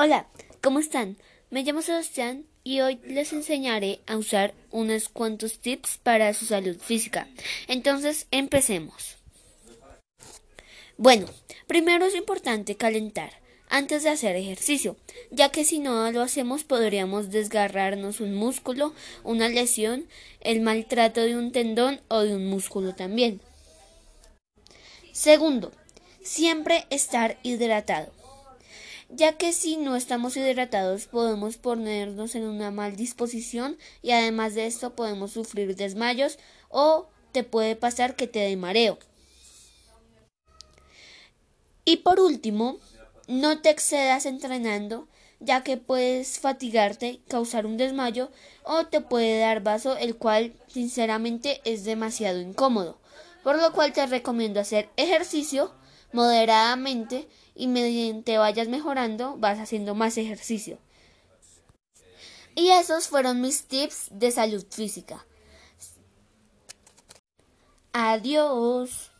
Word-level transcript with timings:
Hola, 0.00 0.28
¿cómo 0.62 0.78
están? 0.78 1.16
Me 1.50 1.64
llamo 1.64 1.82
Sebastián 1.82 2.46
y 2.62 2.82
hoy 2.82 3.00
les 3.04 3.32
enseñaré 3.32 3.98
a 4.06 4.16
usar 4.16 4.54
unos 4.70 5.08
cuantos 5.08 5.58
tips 5.58 5.98
para 6.00 6.32
su 6.34 6.46
salud 6.46 6.78
física. 6.78 7.26
Entonces, 7.66 8.28
empecemos. 8.30 9.16
Bueno, 10.98 11.26
primero 11.66 12.04
es 12.04 12.14
importante 12.14 12.76
calentar 12.76 13.40
antes 13.68 14.04
de 14.04 14.10
hacer 14.10 14.36
ejercicio, 14.36 14.96
ya 15.32 15.48
que 15.48 15.64
si 15.64 15.80
no 15.80 16.12
lo 16.12 16.22
hacemos 16.22 16.62
podríamos 16.62 17.32
desgarrarnos 17.32 18.20
un 18.20 18.36
músculo, 18.36 18.94
una 19.24 19.48
lesión, 19.48 20.06
el 20.42 20.60
maltrato 20.60 21.22
de 21.22 21.34
un 21.34 21.50
tendón 21.50 22.00
o 22.06 22.20
de 22.20 22.36
un 22.36 22.46
músculo 22.46 22.94
también. 22.94 23.40
Segundo, 25.10 25.72
siempre 26.22 26.86
estar 26.88 27.40
hidratado 27.42 28.12
ya 29.08 29.36
que 29.36 29.52
si 29.52 29.76
no 29.76 29.96
estamos 29.96 30.36
hidratados 30.36 31.06
podemos 31.06 31.56
ponernos 31.56 32.34
en 32.34 32.44
una 32.44 32.70
mal 32.70 32.96
disposición 32.96 33.78
y 34.02 34.10
además 34.12 34.54
de 34.54 34.66
esto 34.66 34.94
podemos 34.94 35.32
sufrir 35.32 35.76
desmayos 35.76 36.38
o 36.68 37.08
te 37.32 37.44
puede 37.44 37.76
pasar 37.76 38.16
que 38.16 38.26
te 38.26 38.40
dé 38.40 38.56
mareo. 38.56 38.98
Y 41.84 41.98
por 41.98 42.20
último, 42.20 42.78
no 43.28 43.62
te 43.62 43.70
excedas 43.70 44.26
entrenando, 44.26 45.08
ya 45.40 45.62
que 45.62 45.78
puedes 45.78 46.38
fatigarte, 46.38 47.20
causar 47.28 47.64
un 47.64 47.78
desmayo 47.78 48.30
o 48.62 48.86
te 48.86 49.00
puede 49.00 49.40
dar 49.40 49.62
vaso, 49.62 49.96
el 49.96 50.16
cual 50.16 50.52
sinceramente 50.66 51.62
es 51.64 51.84
demasiado 51.84 52.40
incómodo. 52.40 52.98
Por 53.42 53.56
lo 53.56 53.72
cual 53.72 53.94
te 53.94 54.06
recomiendo 54.06 54.60
hacer 54.60 54.90
ejercicio 54.96 55.72
moderadamente 56.12 57.28
y 57.54 57.66
mediante 57.66 58.38
vayas 58.38 58.68
mejorando 58.68 59.36
vas 59.36 59.58
haciendo 59.58 59.94
más 59.94 60.16
ejercicio. 60.18 60.78
Y 62.54 62.70
esos 62.70 63.08
fueron 63.08 63.40
mis 63.40 63.64
tips 63.64 64.08
de 64.10 64.30
salud 64.30 64.64
física. 64.70 65.24
Adiós. 67.92 69.12